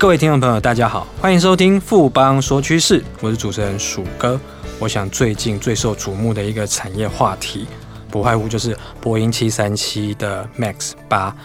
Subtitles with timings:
[0.00, 4.40] 各位听众朋友，大家好，欢迎收听富邦说趋势，我是主持人鼠哥。
[4.78, 7.66] 我想最近最受瞩目的一个产业话题，
[8.10, 11.36] 不外乎就是波音七三七的 MAX 八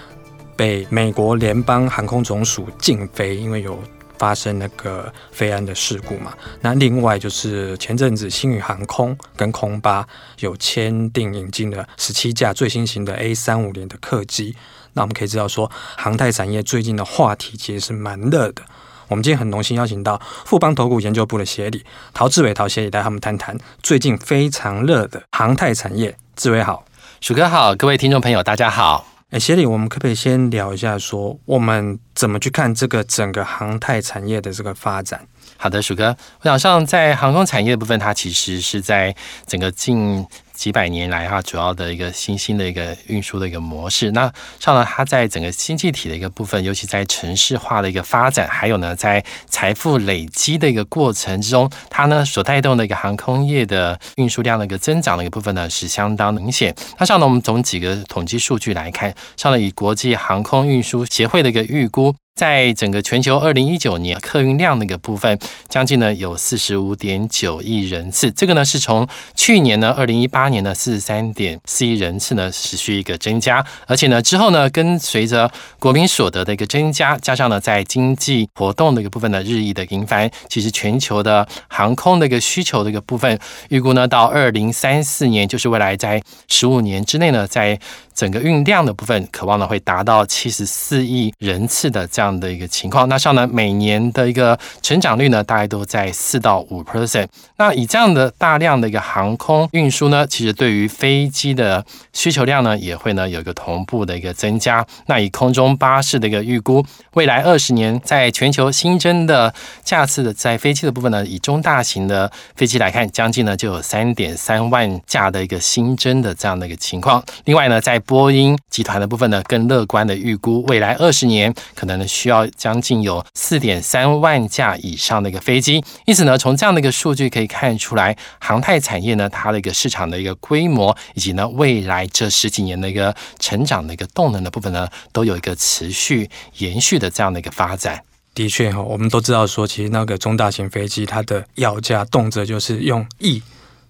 [0.56, 3.78] 被美国联邦航空总署禁飞，因为有
[4.18, 6.34] 发生那个飞安的事故嘛。
[6.62, 10.08] 那另外就是前阵子星宇航空跟空巴
[10.40, 14.56] 有签订引进了十七架最新型的 A 三五零的客机。
[14.94, 18.64] 那我们可以知道说，航太产业最近的话题其实是蛮热的。
[19.08, 26.18] 我们今天很荣幸邀请到富邦投顾研究部的协理陶志伟陶协理带他们谈谈最近非常热的航太产业。
[26.36, 26.86] 志伟好，
[27.22, 29.06] 鼠哥好，各位听众朋友大家好。
[29.30, 35.28] 哎，协理，我们可不可以先聊一下说，我们怎么去看这个整个航太产业的这个发展？
[35.58, 39.16] 好的，鼠哥，我想像在航空产业的部分，它其实是在
[39.46, 40.26] 整个近。
[40.56, 44.12] 几百年来哈，主要的一个新兴的一个运输的一个模式。
[44.12, 56.74] 那上了，它在整个经济体的一个部分，尤其在城市化的一个发展，还有呢，在财富累积的一个过程之中，它呢所带动的一个航空业的运输量的一个增长的一个部分呢，是相当明显。
[56.98, 62.16] 那像呢，我们从几个统计数据来看，上了，以国际航空运输协会的一个预估。
[62.36, 65.40] 在整个全球二零一九年客运量的一个部分，
[65.70, 83.40] 将近呢有四十五点九亿人次，这个呢是从去年呢二零一八年的四十三点四亿人次呢持续一个增加，而且呢之后呢跟随着国民所得的一个增加，加上呢在经济活动的一个部分呢日益的频繁，其实全球的航空的一个需求的一个部分，
[83.70, 87.80] 预估呢到二零三四年，就是未来在十五年之内呢，在
[88.16, 93.08] 整个运量的部分，可望呢会达到七十四亿人次的这样的一个情况。
[93.10, 97.28] 那像呢每年的一个成长率呢，大概都在四到五 percent。
[97.58, 104.86] 那以这样的大量的一个航空运输呢，其实对于飞机的需求量呢，也会呢有一个同步的一个增加。
[105.08, 117.24] 那以空中巴士的一个预估，未来二十年在全球新增的架次的在飞机的部分呢，以中大型的飞机来看，将近呢就有三点三万架的一个新增的这样的一个情况。
[117.44, 125.84] 另外呢，在波音集团的部分呢，更乐观的预估，未来二十年可能呢需要将近有四点三万架以上的一个飞机。
[126.06, 138.02] 因此呢，从这样的一个数据可以看出来，航太产业呢，它的一个市场的一个规模，以及呢未来这十几年的一个成长的一个动能的部分呢，都有一个持续延续的这样的一个发展。
[138.34, 143.42] 的确哈，我们都知道说，其实那个中大型飞机它的要价动辄就是用亿，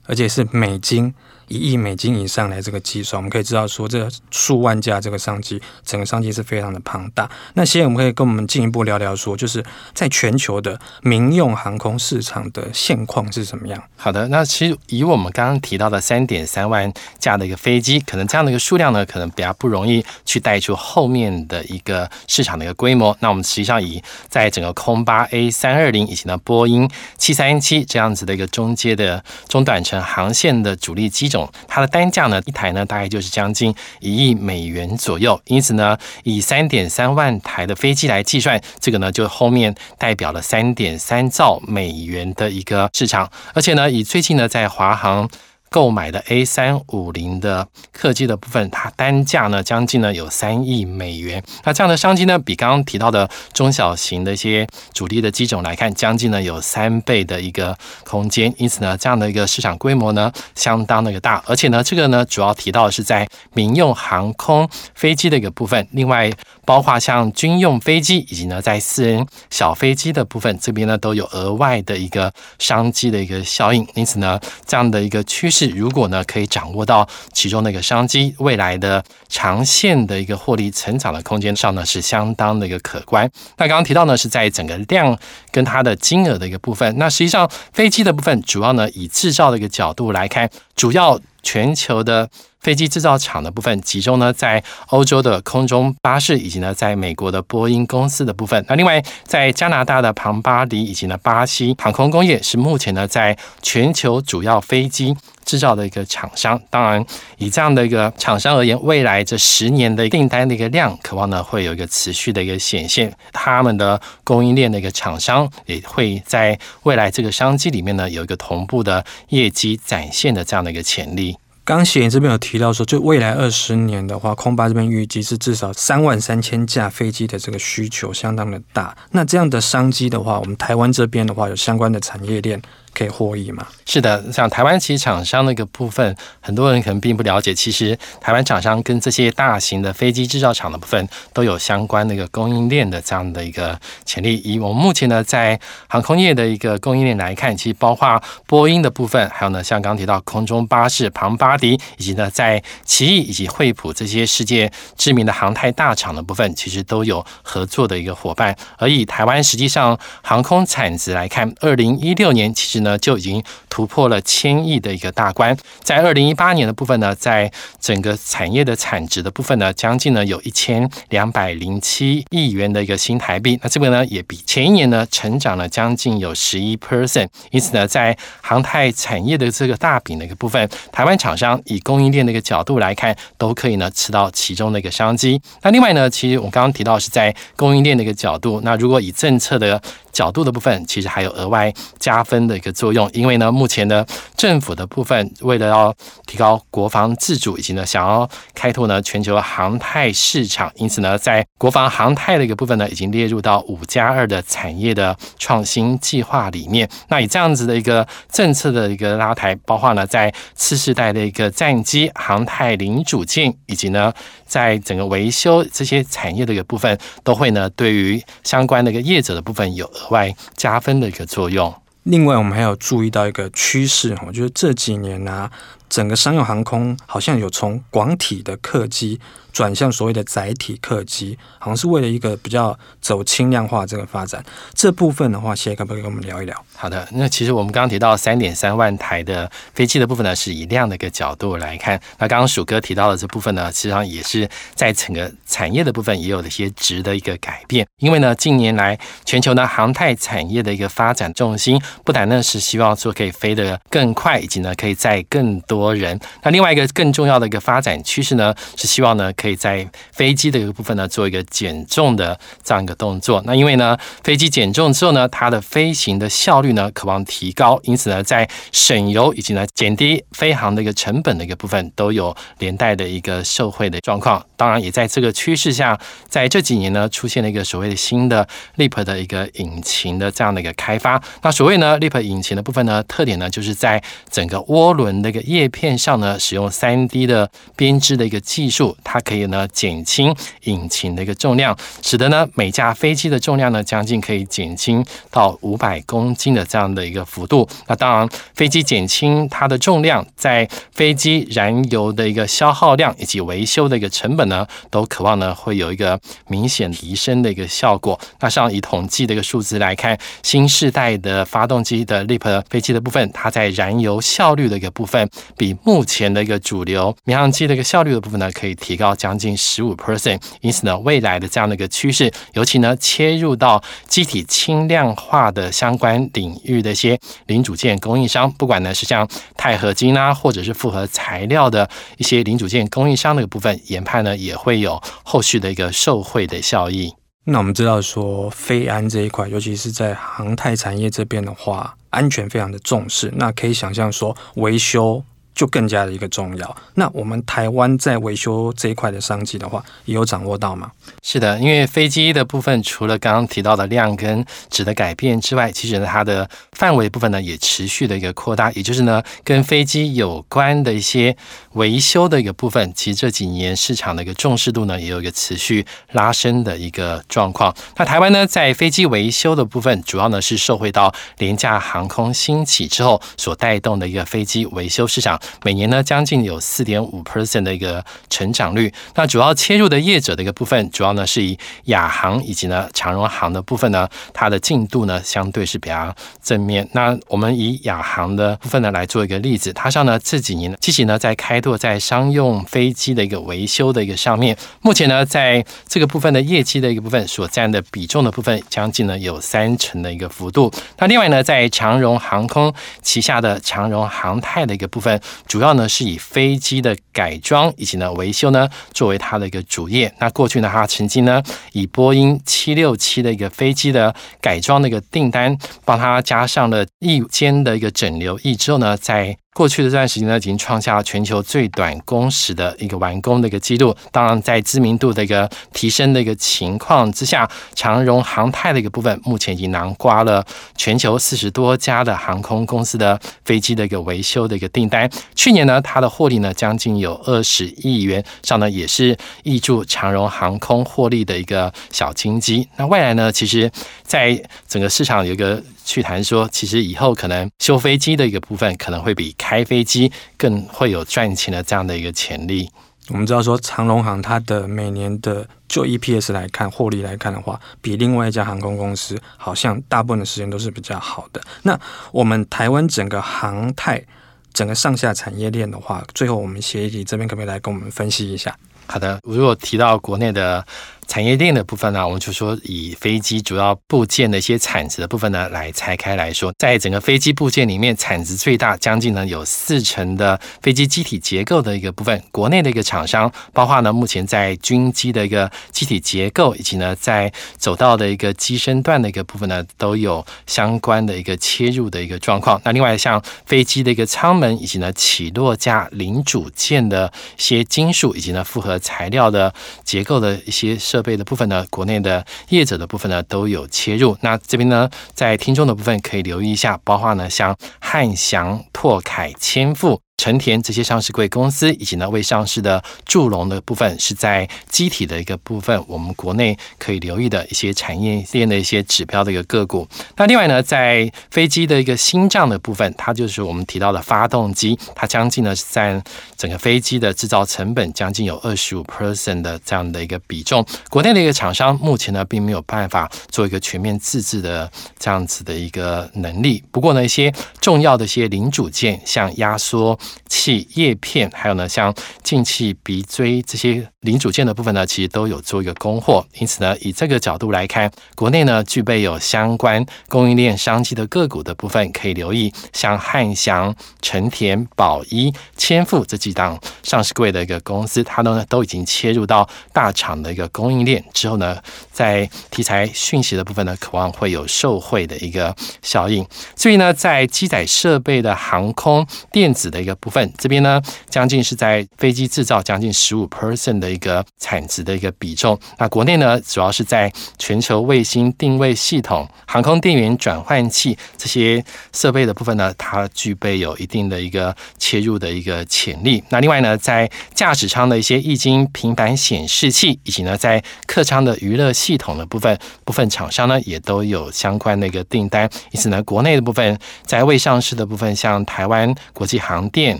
[0.06, 1.14] 而且是美金。
[1.48, 7.30] 一亿美金以上来这个计算，我们可以知道说，这数万架这个商机，整个商机是非常的庞大。
[7.54, 9.64] 那现在我们可以跟我们进一步聊聊说，就是
[9.94, 13.82] 在全球的民用航空市场的现况是什么样？
[13.96, 23.16] 好的，那其实以我们刚刚提到的三点三万架的一个飞机，可能这样的一个数量呢，可能比较不容易去带出后面的一个市场的一个规模。
[23.20, 31.28] 那我们实际上以在整个空巴 A 三二零以及呢波音七三七这样子的一个中阶的中短程航线的主力机
[31.68, 45.28] 它的单价呢，一台呢大概就是将近一亿美元左右，因此呢，以三点三万台的飞机来计算，这个呢就后面代表了三点三兆美元的一个市场，而且呢，以最近呢在华航。
[45.70, 51.44] 购买的 A 三五零的客机的部分，它单价呢将近呢有三亿美元。
[51.66, 58.54] 那这样的商机呢，比刚刚提到的中小型的一些主力的机种来看，将近呢有三倍的一个空间。
[58.58, 61.44] 因此呢，这样的一个市场规模呢，相当的一个大。
[61.46, 66.32] 而且呢，这个呢主要提到的是在民用航空飞机的一个部分，另外
[66.64, 73.86] 包括像军用飞机以及呢在私人小飞机的部分，这边呢都有额外的一个商机的一个效应。
[73.96, 75.55] 因此呢，这样的一个趋势。
[75.56, 83.24] 是如果呢，可以掌握到其中的一个商机，未来的长线的一个获利成长的空间上呢，是相当的一个可观。
[83.56, 85.18] 那刚刚提到呢，是在整个量
[85.52, 86.94] 跟它的金额的一个部分。
[86.98, 92.28] 那实际上飞机的部分，主要呢以制造的一个角度来看，主要全球的。
[92.66, 98.66] 飞机制造厂的部分集中呢在欧洲的空中巴士，以及呢在美国的波音公司的部分。
[98.68, 105.16] 那另外在加拿大的庞巴迪以及呢巴西航空工业是目前呢在全球主要飞机
[105.46, 106.60] 制造的一个厂商。
[106.72, 107.06] 当然，
[107.38, 113.14] 以这样的一个厂商而言，未来这十年的订单的一个量，渴望呢会有一个持续的一个显现。
[113.32, 121.35] 他们的供应链的一个厂商也会在未来这个商机里面呢有一个同步的业绩展现的这样的一个潜力。
[121.66, 128.96] 刚贤这边有提到说，就未来二十年的话，空巴这边预计是至少三万三千架飞机的这个需求相当的大。
[129.10, 132.62] 那这样的商机的话，我们台湾这边的话，有相关的产业链。
[132.98, 133.68] 可以获益吗？
[133.86, 137.54] 是的，像台湾其实厂商那个部分，很多人可能并不了解。
[137.54, 144.42] 其实台湾厂商跟这些大型的飞机制造厂的部分都有相关的一个供应链的这样的一个潜力。
[144.44, 158.56] 以我们目前呢，在航空业的一个供应链来看，其实包括波音的部分，还有呢，像刚刚提到空中巴士庞巴迪，以及呢，在奇异以及惠普这些世界知名的航太大厂的部分，其实都有合作的一个伙伴。
[158.78, 165.56] 而以台湾实际上航空产值来看，二零一六年其实呢，就已经突破了千亿的一个大关。
[165.84, 167.52] 在二零一八年的部分呢，在
[167.82, 173.60] 整个产业的产值的部分呢，将近呢有一千两百零七亿元的一个新台币。
[173.62, 177.28] 那这个呢，也比前一年呢成长了将近有十一 percent。
[177.52, 185.42] 因此呢，在航太产业的这个大饼的一个部分，台湾厂商以供应链的一个角度来看，都可以呢吃到其中的一个商机。
[185.64, 189.82] 那另外呢，其实我刚刚提到是在供应链的一个角度，那如果以政策的
[190.12, 194.06] 角度的部分，其实还有额外加分的一个作用，因为呢，目前呢，
[194.38, 195.92] 政府的部分为了要
[196.28, 206.90] 提高国防自主，以及呢，想要开拓呢全球航太市场，因此呢，在国防航太的一个部分呢，已经列入到五加二的产业的创新计划里面。
[207.10, 214.14] 那以这样子的一个政策的一个拉抬，包括呢，在次世代的一个战机航太零组件，以及呢，
[214.46, 220.06] 在整个维修这些产业的一个部分，都会呢，对于相关的一个业者的部分有额。
[220.12, 221.74] 外加分的一个作用。
[222.06, 225.50] 另外，我们还要注意到一个趋势，我觉得这几年呢、
[225.90, 229.20] 整个商用航空好像有从广体的客机。
[229.56, 234.44] 转向所谓的载体客机，好像是为了一个比较走轻量化这个发展。
[234.74, 236.66] 这部分的话，谢可不可以跟我们聊一聊？
[236.76, 241.98] 好的，那其实我们刚刚提到三点三万台的飞机的部分呢，是以量的一个角度来看。
[242.18, 247.88] 那刚刚鼠哥提到的这部分呢，实际上也是在整个产业的部分也有了一些值的一个改变。
[248.00, 256.20] 因为呢，近年来全球呢航太产业的一个发展重心，不但呢是希望说可以飞得更快，以及呢可以载更多多人。
[256.44, 259.26] 那另外一个更重要的一个发展趋势呢，是希望呢。
[259.36, 263.44] 可以在飞机的一个部分呢，做一个减重的这样一个动作。
[263.46, 274.44] 那因为呢，飞机减重之后呢，它的飞行的效率呢，渴望提高，因此呢，在省油以及呢减低飞航的一个成本的一个部分，都有连带的一个受惠的状况。
[274.56, 281.22] 当然，也在这个趋势下，在这几年呢，出现了一个所谓的新的 LEAP 的一个引擎的这样的一个开发。
[281.42, 289.46] 那所谓呢，LEAP 引擎的部分呢，特点呢，就是在整个涡轮的一个液片上呢，使用 3D 的编织的一个技术，它可以。
[289.46, 297.70] 呢减轻引擎的一个重量，使得呢每架飞机的重量呢将近可以减轻到五百公斤的这样的一个幅度。
[297.86, 308.20] 那当然，飞机减轻它的重量，在飞机燃油的一个消耗量以及维修的一个成本呢，都渴望呢会有一个明显提升的一个效果。
[308.40, 319.16] 那像以统计的一个数字来看，新世代的发动机的 LEAP 飞机的部分，它在燃油效率的一个部分，比目前的一个主流民航机的一个效率的部分呢，可以提高。
[319.16, 327.18] 将近十五 percent，因此呢，未来的这样的一个趋势，尤其呢，切入到机体轻量化的相关领域的一些
[327.48, 337.14] 零组件供应商，不管呢是像钛合金啊，或者是复合材料的一些零组件供应商的部分，研判呢也会有后续的一个受惠的效益。
[337.46, 343.32] 那我们知道说，飞安这一块，尤其是在航太产业这边的话，安全非常的重视。
[343.36, 345.24] 那可以想象说，维修。
[345.56, 346.78] 就更加的一个重要。
[346.96, 350.92] 那我们台湾在维修这一块的商机的话，也有掌握到吗？
[351.24, 358.72] 是的，因为飞机的部分，除了刚刚提到的量跟质的改变之外，其实呢，它的范围部分呢也持续的一个扩大。
[358.74, 361.36] 也就是呢，跟飞机有关的一些
[361.74, 367.74] 维修的一个部分，其实这几年市场的一个重视度呢，也有一个持续拉升的一个状况。
[367.96, 375.40] 那台湾呢，在飞机维修的部分，主要呢是受惠到廉价航空兴起之后所带动的一个飞机维修市场。
[375.64, 378.92] 每年呢，将近有四点五 percent 的一个成长率。
[379.16, 386.88] 那主要切入的业者的一个部分，主要呢是以亚航以及呢长荣航的部分呢，它的进度呢相对是比较正面。
[386.94, 400.72] 那我们以亚航的部分呢来做一个例子，它上呢这几年积极呢在开拓在商用飞机的一个维修的一个上面，目前呢在这个部分的业绩的一个部分所占的比重的部分，将近呢有三成的一个幅度。
[400.98, 405.20] 那另外呢，在长荣航空旗下的长荣航太的一个部分。
[405.48, 410.14] 主要呢是以飞机的改装以及呢维修呢作为它的一个主业。
[410.20, 411.42] 那过去呢，它曾经呢
[411.74, 423.96] 以波音七六七的一个飞机的改装的一个订单，帮它加上了翼间的一个整流翼之后呢，在过去的这段时间呢，已经创下了全球最短工时的一个完工的一个记录。
[424.12, 430.46] 当然，在知名度的一个提升的一个情况之下，长荣航太的一个部分，目前已经囊括了
[430.76, 435.10] 全球四十多家的航空公司的飞机的一个维修的一个订单。
[435.36, 442.68] 去年呢，它的获利呢将近有二十亿元，上呢也是挹注长荣航空获利的一个小金鸡。
[442.76, 443.72] 那未来呢，其实
[444.04, 445.64] 在整个市场有一个。
[445.86, 452.70] 去谈说，其实以后可能修飞机的一个部分，可能会比开飞机更会有赚钱的这样的一个潜力。
[453.10, 461.40] 我们知道说，长龙航它的每年的就 EPS 来看，获利来看的话，比另外一家航空公司好像大部分的时间都是比较好的。
[461.62, 461.80] 那
[462.12, 464.04] 我们台湾整个航太
[464.52, 468.58] 整个上下产业链的话，最后我们协议这边可不可以来跟我们分析一下？
[468.88, 470.66] 好的，如果提到国内的。
[471.08, 492.60] 产业链的部分呢，我们就说以飞机主要部件的一些产值的部分呢来拆开来说，在整个飞机部件里面，产值最大，将近呢有四成的飞机机体结构的一个部分，国内的一个厂商，包括呢目前在军机的一个机体结构，以及呢在走道的一个机身段的一个部分呢，都有相关的一个切入的一个状况。
[492.66, 500.76] 那另外像飞机的一个舱门，以及呢起落架零组件的一些金属，以及呢复合材料的结构的一些。
[500.96, 504.18] 设备的部分呢，国内的业者的部分呢都有切入。
[504.22, 510.05] 那这边呢，在听众的部分可以留意一下，包括呢像汉翔、拓凯、千富。
[510.18, 519.88] 成田这些上市贵公司，以及呢未上市的祝龙的部分，是在机体的一个部分，我们国内可以留意的一些产业链的一些指标的一个个股。
[520.16, 526.02] 那另外呢，在飞机的一个心脏的部分，它就是我们提到的发动机，它将近呢占
[526.36, 530.66] 整个飞机的制造成本将近有二十五 percent 的这样的一个比重。
[530.90, 536.64] 国内的一个厂商目前呢并没有办法做一个全面自制的这样子的一个能力。
[536.72, 537.32] 不过呢，一些
[537.62, 540.00] 重要的一些零组件，像压缩。
[540.28, 541.94] 气叶片，还有呢，像
[542.24, 546.26] 进气鼻锥这些零组件的部分呢，其实都有做一个供货。
[546.40, 561.58] 因此呢，以这个角度来看，国内呢具备有相关供应链商机的个股的部分，可以留意像汉翔、成田、宝一、千富这几档上市柜的一个公司，它呢都已经切入到大厂的一个供应链之后呢，
[561.92, 566.26] 在题材讯息的部分呢，渴望会有受惠的一个效应。
[566.56, 575.58] 所以呢，在机载设备的航空电子的一个部分这边呢，将近是在飞机制造将近十五 percent 的一个产值的一个比重。
[575.80, 586.24] 那国内呢，主要是在全球卫星定位系统、航空电源转换器这些设备的部分呢，它具备有一定的一个切入的一个潜力。
[586.30, 595.50] 那另外呢，在驾驶舱的一些液晶平板显示器，以及呢在客舱的娱乐系统的部分，部分厂商呢也都有相关的一个订单。
[595.72, 600.00] 因此呢，国内的部分在未上市的部分，像台湾国际航电。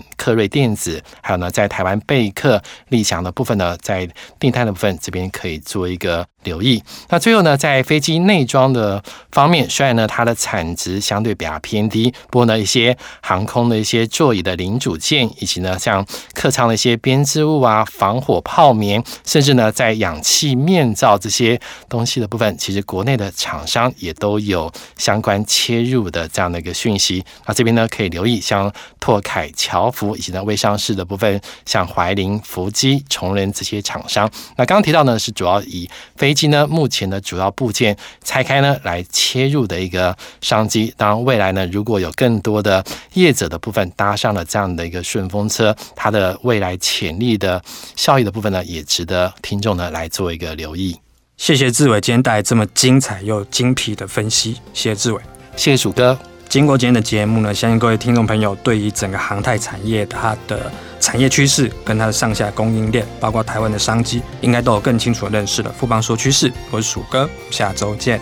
[0.16, 4.08] 科瑞电子，还有呢，在台湾贝克、立翔的部分呢，在
[4.40, 6.82] 订单的部分这边可以做一个留意。
[7.08, 9.00] 那最后呢，在飞机内装的
[9.30, 27.24] 方面，虽然呢它的产值相对比较偏低，不过呢一些航空的一些座椅的零组件，以及呢像客舱的一些编织物啊、防火泡棉，甚至呢在氧气面罩这些东西的部分，其实国内的厂商也都有相关切入的这样的一个讯息。
[27.46, 34.30] 那这边呢可以留意像拓凯、乔福以及呢未上市的部分，像怀林、福基、崇仁这些厂商。
[34.56, 40.92] 那刚刚提到呢是主要以飞机呢，目前的主要部件拆开呢，来切入的一个商机。
[40.96, 47.62] 当然，未来呢，如果有更多的业者的部分搭上了这样的一个顺风车，它的未来潜力的
[47.96, 50.96] 效益的部分呢，也值得听众呢来做一个留意。
[51.36, 55.20] 谢谢志伟今天带来这么精彩又精辟的分析，谢谢志伟，
[55.56, 56.18] 谢谢鼠哥。
[56.56, 65.70] 经过今天的节目呢，相信各位听众朋友对于整个航太产业它的产业趋势跟它的上下供应链，包括台湾的商机，应该都有更清楚的认识了。
[65.78, 68.18] 富邦说趋势，我是鼠哥，下周见。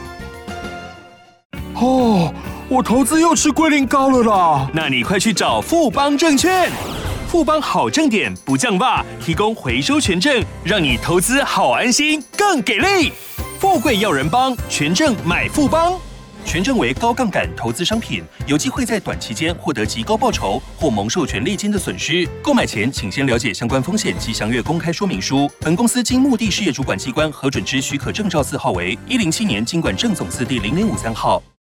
[1.74, 2.34] 哦，
[2.68, 4.68] 我投资又吃龟苓膏了啦！
[4.74, 6.68] 那你快去找富邦证券，
[7.28, 13.12] 富邦好证点不降价，提供回收权证，让你投资好安心，更给力。
[13.60, 15.92] 富贵要人帮，权证买富邦。
[16.44, 22.28] 权证为高杠杆投资商品，有机会在短期间获得极高报酬或蒙受权利金的损失。
[22.42, 25.50] 购买前请先了解相关风险及详阅公开说明书。
[25.60, 31.42] 本公司经目的事业主管机关核准之许可证照字号为一零七年经管证总字第零零五三号。